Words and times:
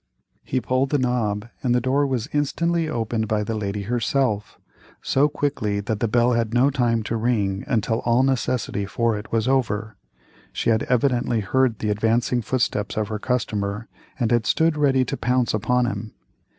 He 0.43 0.59
pulled 0.59 0.89
the 0.89 0.97
knob 0.97 1.47
and 1.61 1.75
the 1.75 1.79
door 1.79 2.07
was 2.07 2.27
instantly 2.33 2.89
opened 2.89 3.27
by 3.27 3.43
the 3.43 3.53
lady 3.53 3.83
herself, 3.83 4.57
so 5.03 5.29
quickly 5.29 5.79
that 5.79 5.99
the 5.99 6.07
bell 6.07 6.31
had 6.31 6.55
no 6.55 6.71
time 6.71 7.03
to 7.03 7.15
ring 7.15 7.63
until 7.67 7.99
all 7.99 8.23
necessity 8.23 8.87
for 8.87 9.15
it 9.15 9.31
was 9.31 9.47
over—she 9.47 10.71
had 10.71 10.81
evidently 10.89 11.41
heard 11.41 11.77
the 11.77 11.91
advancing 11.91 12.41
footsteps 12.41 12.97
of 12.97 13.09
her 13.09 13.19
customer, 13.19 13.87
and 14.19 14.31
had 14.31 14.47
stood 14.47 14.75
ready 14.75 15.05
to 15.05 15.15
pounce 15.15 15.53
upon 15.53 15.85
him. 15.85 16.13